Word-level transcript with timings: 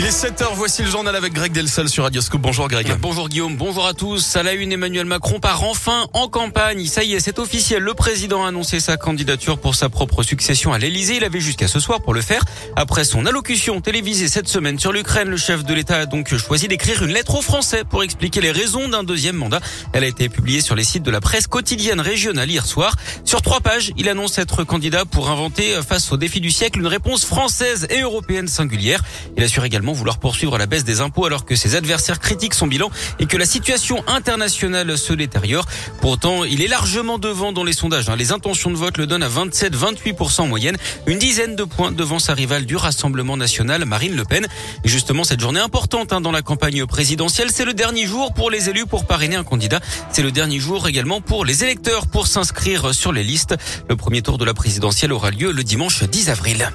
Il 0.00 0.06
est 0.06 0.10
7h, 0.10 0.50
voici 0.54 0.84
le 0.84 0.88
journal 0.88 1.16
avec 1.16 1.32
Greg 1.32 1.50
Delsol 1.50 1.88
sur 1.88 2.04
Radioscope. 2.04 2.40
Bonjour 2.40 2.68
Greg. 2.68 2.86
Bonjour 3.00 3.28
Guillaume, 3.28 3.56
bonjour 3.56 3.84
à 3.84 3.94
tous. 3.94 4.36
À 4.36 4.44
la 4.44 4.52
une, 4.52 4.70
Emmanuel 4.70 5.06
Macron 5.06 5.40
part 5.40 5.64
enfin 5.64 6.06
en 6.12 6.28
campagne. 6.28 6.86
Ça 6.86 7.02
y 7.02 7.14
est, 7.14 7.18
c'est 7.18 7.40
officiel. 7.40 7.82
Le 7.82 7.94
président 7.94 8.44
a 8.44 8.48
annoncé 8.50 8.78
sa 8.78 8.96
candidature 8.96 9.58
pour 9.58 9.74
sa 9.74 9.88
propre 9.88 10.22
succession 10.22 10.72
à 10.72 10.78
l'Elysée. 10.78 11.16
Il 11.16 11.24
avait 11.24 11.40
jusqu'à 11.40 11.66
ce 11.66 11.80
soir 11.80 12.00
pour 12.00 12.14
le 12.14 12.20
faire. 12.20 12.44
Après 12.76 13.02
son 13.02 13.26
allocution 13.26 13.80
télévisée 13.80 14.28
cette 14.28 14.46
semaine 14.46 14.78
sur 14.78 14.92
l'Ukraine, 14.92 15.30
le 15.30 15.36
chef 15.36 15.64
de 15.64 15.74
l'État 15.74 15.96
a 15.96 16.06
donc 16.06 16.32
choisi 16.36 16.68
d'écrire 16.68 17.02
une 17.02 17.10
lettre 17.10 17.34
aux 17.34 17.42
Français 17.42 17.82
pour 17.82 18.04
expliquer 18.04 18.40
les 18.40 18.52
raisons 18.52 18.88
d'un 18.88 19.02
deuxième 19.02 19.34
mandat. 19.34 19.58
Elle 19.92 20.04
a 20.04 20.06
été 20.06 20.28
publiée 20.28 20.60
sur 20.60 20.76
les 20.76 20.84
sites 20.84 21.02
de 21.02 21.10
la 21.10 21.20
presse 21.20 21.48
quotidienne 21.48 21.98
régionale 21.98 22.48
hier 22.48 22.66
soir. 22.66 22.94
Sur 23.24 23.42
trois 23.42 23.58
pages, 23.58 23.92
il 23.96 24.08
annonce 24.08 24.38
être 24.38 24.62
candidat 24.62 25.06
pour 25.06 25.28
inventer 25.28 25.74
face 25.82 26.12
au 26.12 26.16
défi 26.16 26.40
du 26.40 26.52
siècle 26.52 26.78
une 26.78 26.86
réponse 26.86 27.24
française 27.24 27.88
et 27.90 28.02
européenne 28.02 28.46
singulière. 28.46 29.02
Il 29.36 29.42
assure 29.42 29.64
également 29.64 29.87
vouloir 29.92 30.18
poursuivre 30.18 30.58
la 30.58 30.66
baisse 30.66 30.84
des 30.84 31.00
impôts 31.00 31.26
alors 31.26 31.44
que 31.44 31.56
ses 31.56 31.74
adversaires 31.74 32.20
critiquent 32.20 32.54
son 32.54 32.66
bilan 32.66 32.90
et 33.18 33.26
que 33.26 33.36
la 33.36 33.46
situation 33.46 34.02
internationale 34.06 34.96
se 34.96 35.12
détériore. 35.12 35.66
Pourtant, 36.00 36.44
il 36.44 36.62
est 36.62 36.68
largement 36.68 37.18
devant 37.18 37.52
dans 37.52 37.64
les 37.64 37.72
sondages. 37.72 38.08
Hein. 38.08 38.16
Les 38.16 38.32
intentions 38.32 38.70
de 38.70 38.76
vote 38.76 38.98
le 38.98 39.06
donnent 39.06 39.22
à 39.22 39.28
27-28% 39.28 40.42
en 40.42 40.46
moyenne, 40.46 40.76
une 41.06 41.18
dizaine 41.18 41.56
de 41.56 41.64
points 41.64 41.92
devant 41.92 42.18
sa 42.18 42.34
rivale 42.34 42.66
du 42.66 42.76
Rassemblement 42.76 43.36
national, 43.36 43.84
Marine 43.84 44.16
Le 44.16 44.24
Pen. 44.24 44.46
Et 44.84 44.88
justement, 44.88 45.24
cette 45.24 45.40
journée 45.40 45.60
importante 45.60 46.12
hein, 46.12 46.20
dans 46.20 46.32
la 46.32 46.42
campagne 46.42 46.86
présidentielle, 46.86 47.50
c'est 47.52 47.64
le 47.64 47.74
dernier 47.74 48.06
jour 48.06 48.34
pour 48.34 48.50
les 48.50 48.68
élus 48.68 48.86
pour 48.86 49.06
parrainer 49.06 49.36
un 49.36 49.44
candidat. 49.44 49.80
C'est 50.12 50.22
le 50.22 50.32
dernier 50.32 50.58
jour 50.58 50.88
également 50.88 51.20
pour 51.20 51.44
les 51.44 51.64
électeurs 51.64 52.06
pour 52.06 52.26
s'inscrire 52.26 52.94
sur 52.94 53.12
les 53.12 53.24
listes. 53.24 53.56
Le 53.88 53.96
premier 53.96 54.22
tour 54.22 54.38
de 54.38 54.44
la 54.44 54.54
présidentielle 54.54 55.12
aura 55.12 55.30
lieu 55.30 55.52
le 55.52 55.64
dimanche 55.64 56.04
10 56.04 56.30
avril. 56.30 56.70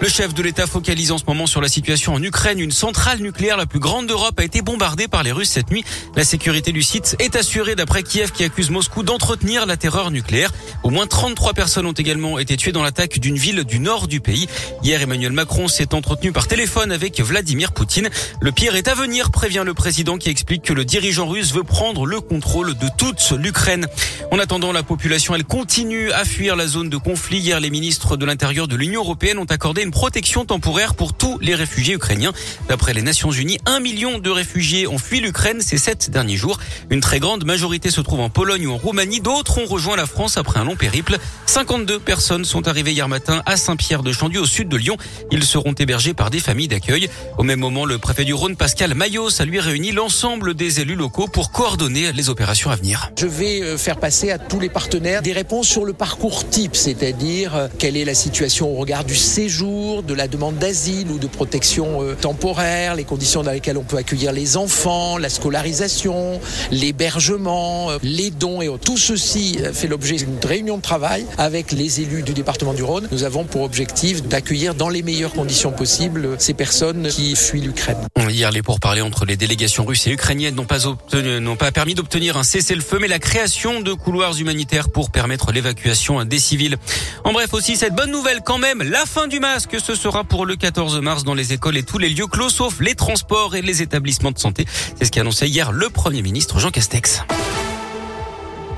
Le 0.00 0.08
chef 0.08 0.34
de 0.34 0.42
l'État 0.42 0.66
focalise 0.66 1.12
en 1.12 1.18
ce 1.18 1.24
moment 1.26 1.46
sur 1.46 1.60
la 1.60 1.68
situation 1.68 2.14
en 2.14 2.22
Ukraine. 2.22 2.58
Une 2.58 2.72
centrale 2.72 3.20
nucléaire 3.20 3.56
la 3.56 3.64
plus 3.64 3.78
grande 3.78 4.06
d'Europe 4.06 4.38
a 4.38 4.44
été 4.44 4.60
bombardée 4.60 5.08
par 5.08 5.22
les 5.22 5.30
Russes 5.30 5.50
cette 5.50 5.70
nuit. 5.70 5.84
La 6.16 6.24
sécurité 6.24 6.72
du 6.72 6.82
site 6.82 7.16
est 7.20 7.36
assurée 7.36 7.76
d'après 7.76 8.02
Kiev 8.02 8.32
qui 8.32 8.42
accuse 8.44 8.70
Moscou 8.70 9.04
d'entretenir 9.04 9.66
la 9.66 9.76
terreur 9.76 10.10
nucléaire. 10.10 10.52
Au 10.82 10.90
moins 10.90 11.06
33 11.06 11.54
personnes 11.54 11.86
ont 11.86 11.92
également 11.92 12.38
été 12.38 12.56
tuées 12.56 12.72
dans 12.72 12.82
l'attaque 12.82 13.18
d'une 13.20 13.36
ville 13.36 13.64
du 13.64 13.78
nord 13.78 14.08
du 14.08 14.20
pays. 14.20 14.48
Hier, 14.82 15.00
Emmanuel 15.00 15.32
Macron 15.32 15.68
s'est 15.68 15.94
entretenu 15.94 16.32
par 16.32 16.48
téléphone 16.48 16.90
avec 16.90 17.20
Vladimir 17.20 17.72
Poutine. 17.72 18.10
Le 18.40 18.52
pire 18.52 18.74
est 18.74 18.88
à 18.88 18.94
venir, 18.94 19.30
prévient 19.30 19.62
le 19.64 19.74
président 19.74 20.18
qui 20.18 20.28
explique 20.28 20.62
que 20.62 20.72
le 20.72 20.84
dirigeant 20.84 21.28
russe 21.28 21.54
veut 21.54 21.62
prendre 21.62 22.04
le 22.04 22.20
contrôle 22.20 22.74
de 22.74 22.88
toute 22.98 23.30
l'Ukraine. 23.38 23.86
En 24.32 24.38
attendant, 24.40 24.72
la 24.72 24.82
population, 24.82 25.34
elle 25.34 25.44
continue 25.44 26.10
à 26.10 26.24
fuir 26.24 26.56
la 26.56 26.66
zone 26.66 26.90
de 26.90 26.96
conflit. 26.96 27.38
Hier, 27.38 27.60
les 27.60 27.70
ministres 27.70 28.16
de 28.16 28.26
l'Intérieur 28.26 28.66
de 28.68 28.76
l'Union 28.76 29.02
européenne 29.02 29.38
ont 29.38 29.44
accordé 29.44 29.83
une 29.84 29.90
protection 29.90 30.46
temporaire 30.46 30.94
pour 30.94 31.12
tous 31.12 31.38
les 31.40 31.54
réfugiés 31.54 31.94
ukrainiens. 31.94 32.32
D'après 32.68 32.94
les 32.94 33.02
Nations 33.02 33.30
Unies, 33.30 33.58
un 33.66 33.80
million 33.80 34.18
de 34.18 34.30
réfugiés 34.30 34.86
ont 34.86 34.98
fui 34.98 35.20
l'Ukraine 35.20 35.60
ces 35.60 35.76
sept 35.76 36.10
derniers 36.10 36.36
jours. 36.36 36.58
Une 36.90 37.00
très 37.00 37.20
grande 37.20 37.44
majorité 37.44 37.90
se 37.90 38.00
trouve 38.00 38.20
en 38.20 38.30
Pologne 38.30 38.66
ou 38.66 38.72
en 38.72 38.78
Roumanie. 38.78 39.20
D'autres 39.20 39.58
ont 39.58 39.66
rejoint 39.66 39.96
la 39.96 40.06
France 40.06 40.38
après 40.38 40.58
un 40.58 40.64
long 40.64 40.76
périple. 40.76 41.18
52 41.46 41.98
personnes 41.98 42.44
sont 42.46 42.66
arrivées 42.66 42.92
hier 42.92 43.08
matin 43.08 43.42
à 43.44 43.58
Saint-Pierre-de-Chandieu 43.58 44.40
au 44.40 44.46
sud 44.46 44.68
de 44.68 44.76
Lyon. 44.78 44.96
Ils 45.30 45.44
seront 45.44 45.74
hébergés 45.74 46.14
par 46.14 46.30
des 46.30 46.40
familles 46.40 46.68
d'accueil. 46.68 47.10
Au 47.36 47.42
même 47.42 47.60
moment, 47.60 47.84
le 47.84 47.98
préfet 47.98 48.24
du 48.24 48.32
Rhône, 48.32 48.56
Pascal 48.56 48.94
Maillot, 48.94 49.28
a 49.38 49.44
lui 49.44 49.60
réuni 49.60 49.92
l'ensemble 49.92 50.54
des 50.54 50.80
élus 50.80 50.96
locaux 50.96 51.28
pour 51.28 51.52
coordonner 51.52 52.12
les 52.12 52.30
opérations 52.30 52.70
à 52.70 52.76
venir. 52.76 53.10
Je 53.18 53.26
vais 53.26 53.62
euh, 53.62 53.76
faire 53.76 53.98
passer 53.98 54.30
à 54.30 54.38
tous 54.38 54.60
les 54.60 54.70
partenaires 54.70 55.20
des 55.20 55.32
réponses 55.32 55.68
sur 55.68 55.84
le 55.84 55.92
parcours 55.92 56.48
type, 56.48 56.74
c'est-à-dire 56.74 57.54
euh, 57.54 57.68
quelle 57.78 57.98
est 57.98 58.04
la 58.04 58.14
situation 58.14 58.72
au 58.72 58.76
regard 58.76 59.04
du 59.04 59.14
séjour, 59.14 59.73
de 59.74 60.14
la 60.14 60.28
demande 60.28 60.56
d'asile 60.56 61.10
ou 61.10 61.18
de 61.18 61.26
protection 61.26 62.02
euh, 62.02 62.14
temporaire, 62.14 62.94
les 62.94 63.04
conditions 63.04 63.42
dans 63.42 63.50
lesquelles 63.50 63.76
on 63.76 63.82
peut 63.82 63.96
accueillir 63.96 64.32
les 64.32 64.56
enfants, 64.56 65.18
la 65.18 65.28
scolarisation, 65.28 66.40
l'hébergement, 66.70 67.90
euh, 67.90 67.98
les 68.02 68.30
dons 68.30 68.62
et. 68.62 68.70
Tout 68.84 68.96
ceci 68.96 69.58
euh, 69.60 69.72
fait 69.72 69.88
l'objet 69.88 70.16
d'une 70.16 70.38
réunion 70.44 70.76
de 70.76 70.82
travail 70.82 71.24
avec 71.38 71.72
les 71.72 72.00
élus 72.00 72.22
du 72.22 72.34
département 72.34 72.72
du 72.72 72.82
Rhône. 72.82 73.08
Nous 73.10 73.24
avons 73.24 73.44
pour 73.44 73.62
objectif 73.62 74.22
d'accueillir 74.22 74.74
dans 74.74 74.88
les 74.88 75.02
meilleures 75.02 75.32
conditions 75.32 75.72
possibles 75.72 76.36
ces 76.38 76.54
personnes 76.54 77.08
qui 77.08 77.34
fuient 77.34 77.60
l'Ukraine. 77.60 77.98
Hier, 78.30 78.50
les 78.50 78.62
pourparlers 78.62 79.02
entre 79.02 79.24
les 79.24 79.36
délégations 79.36 79.84
russes 79.84 80.06
et 80.06 80.10
ukrainiennes 80.10 80.54
n'ont 80.54 81.56
pas, 81.56 81.72
permis 81.72 81.94
d'obtenir 81.94 82.36
un 82.36 82.42
cessez-le-feu, 82.42 82.98
mais 83.00 83.08
la 83.08 83.18
création 83.18 83.80
de 83.80 83.92
couloirs 83.92 84.38
humanitaires 84.38 84.88
pour 84.88 85.10
permettre 85.10 85.52
l'évacuation 85.52 86.24
des 86.24 86.38
civils. 86.38 86.76
En 87.24 87.32
bref, 87.32 87.52
aussi 87.52 87.76
cette 87.76 87.94
bonne 87.94 88.10
nouvelle 88.10 88.40
quand 88.44 88.58
même, 88.58 88.82
la 88.82 89.06
fin 89.06 89.26
du 89.26 89.40
masque 89.40 89.70
que 89.70 89.78
ce 89.78 89.94
sera 89.94 90.24
pour 90.24 90.46
le 90.46 90.56
14 90.56 91.00
mars 91.00 91.24
dans 91.24 91.34
les 91.34 91.52
écoles 91.52 91.76
et 91.76 91.82
tous 91.82 91.98
les 91.98 92.08
lieux 92.08 92.26
clos, 92.26 92.50
sauf 92.50 92.80
les 92.80 92.94
transports 92.94 93.56
et 93.56 93.62
les 93.62 93.82
établissements 93.82 94.32
de 94.32 94.38
santé. 94.38 94.66
C'est 94.98 95.06
ce 95.06 95.10
qu'a 95.10 95.20
annoncé 95.22 95.46
hier 95.46 95.72
le 95.72 95.90
Premier 95.90 96.22
ministre 96.22 96.58
Jean 96.60 96.70
Castex. 96.70 97.22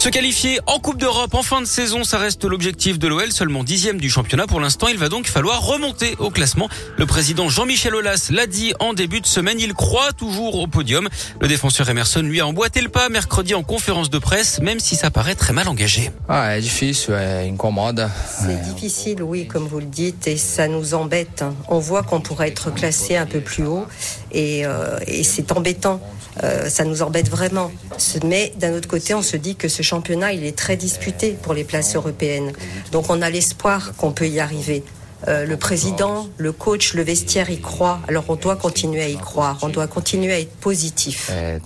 Se 0.06 0.10
qualifier 0.12 0.60
en 0.68 0.78
Coupe 0.78 0.98
d'Europe 0.98 1.34
en 1.34 1.42
fin 1.42 1.60
de 1.60 1.66
saison, 1.66 2.04
ça 2.04 2.18
reste 2.18 2.44
l'objectif 2.44 2.96
de 2.96 3.08
l'OL, 3.08 3.32
seulement 3.32 3.64
dixième 3.64 3.98
du 3.98 4.08
championnat 4.08 4.46
pour 4.46 4.60
l'instant. 4.60 4.86
Il 4.86 4.98
va 4.98 5.08
donc 5.08 5.26
falloir 5.26 5.66
remonter 5.66 6.14
au 6.20 6.30
classement. 6.30 6.68
Le 6.96 7.06
président 7.06 7.48
Jean-Michel 7.48 7.92
Aulas 7.92 8.28
l'a 8.30 8.46
dit 8.46 8.72
en 8.78 8.94
début 8.94 9.20
de 9.20 9.26
semaine, 9.26 9.58
il 9.58 9.74
croit 9.74 10.12
toujours 10.12 10.60
au 10.60 10.68
podium. 10.68 11.08
Le 11.40 11.48
défenseur 11.48 11.90
Emerson 11.90 12.22
lui 12.22 12.40
a 12.40 12.46
emboîté 12.46 12.82
le 12.82 12.88
pas 12.88 13.08
mercredi 13.08 13.52
en 13.56 13.64
conférence 13.64 14.08
de 14.08 14.18
presse, 14.18 14.60
même 14.60 14.78
si 14.78 14.94
ça 14.94 15.10
paraît 15.10 15.34
très 15.34 15.52
mal 15.52 15.66
engagé. 15.66 16.12
Ah, 16.28 16.56
difficile, 16.60 17.14
ouais, 17.14 17.48
incommode. 17.50 18.08
C'est 18.28 18.62
difficile, 18.62 19.24
oui, 19.24 19.48
comme 19.48 19.66
vous 19.66 19.80
le 19.80 19.86
dites, 19.86 20.28
et 20.28 20.36
ça 20.36 20.68
nous 20.68 20.94
embête. 20.94 21.44
On 21.66 21.80
voit 21.80 22.04
qu'on 22.04 22.20
pourrait 22.20 22.46
être 22.46 22.72
classé 22.72 23.16
un 23.16 23.26
peu 23.26 23.40
plus 23.40 23.64
haut, 23.64 23.88
et, 24.32 24.66
euh, 24.66 24.98
et 25.06 25.22
c'est 25.22 25.52
embêtant. 25.52 26.00
Euh, 26.44 26.68
ça 26.68 26.84
nous 26.84 27.02
embête 27.02 27.30
vraiment. 27.30 27.70
Mais 28.24 28.52
d'un 28.58 28.74
autre 28.74 28.88
côté, 28.88 29.14
on 29.14 29.22
se 29.22 29.36
dit 29.36 29.56
que 29.56 29.68
ce 29.68 29.82
championnat, 29.82 30.32
il 30.32 30.44
est 30.44 30.56
très 30.56 30.76
disputé 30.76 31.36
pour 31.40 31.54
les 31.54 31.64
places 31.64 31.96
européennes. 31.96 32.52
Donc 32.92 33.08
on 33.08 33.22
a 33.22 33.30
l'espoir 33.30 33.94
qu'on 33.96 34.12
peut 34.12 34.28
y 34.28 34.40
arriver. 34.40 34.82
Euh, 35.28 35.46
le 35.46 35.56
président, 35.56 36.28
le 36.36 36.52
coach, 36.52 36.92
le 36.94 37.02
vestiaire 37.02 37.48
y 37.50 37.58
croient. 37.58 38.00
Alors 38.06 38.24
on 38.28 38.36
doit 38.36 38.56
continuer 38.56 39.02
à 39.02 39.08
y 39.08 39.16
croire. 39.16 39.58
On 39.62 39.68
doit 39.68 39.86
continuer 39.86 40.32
à 40.32 40.40
être 40.40 40.54
positif. 40.56 41.30
Eh, 41.32 41.58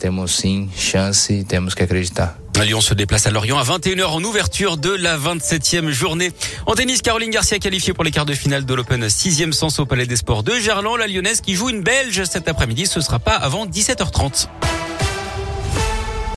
chance, 0.77 1.31
acreditar. 1.77 2.40
Lyon 2.65 2.81
se 2.81 2.95
déplace 2.95 3.27
à 3.27 3.31
Lorient 3.31 3.59
à 3.59 3.65
21h 3.65 4.05
en 4.07 4.23
ouverture 4.23 4.77
de 4.77 4.91
la 4.91 5.17
27e 5.17 5.91
journée. 5.91 6.33
En 6.67 6.75
tennis, 6.75 7.01
Caroline 7.01 7.31
Garcia 7.31 7.59
qualifiée 7.59 7.95
pour 7.95 8.05
les 8.05 8.11
quarts 8.11 8.27
de 8.27 8.35
finale 8.35 8.67
de 8.67 8.75
l'Open 8.75 9.07
6e 9.07 9.53
sens 9.53 9.79
au 9.79 9.87
Palais 9.87 10.07
des 10.07 10.17
Sports 10.17 10.43
de 10.43 10.53
Gerland. 10.59 10.99
La 10.99 11.07
Lyonnaise 11.07 11.41
qui 11.41 11.55
joue 11.55 11.71
une 11.71 11.83
Belge 11.83 12.25
cet 12.25 12.49
après-midi. 12.49 12.87
Ce 12.87 13.01
sera 13.01 13.19
pas 13.19 13.35
avant 13.35 13.67
17h30. 13.67 14.49